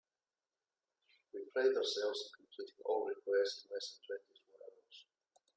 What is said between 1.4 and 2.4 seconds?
pride ourselves in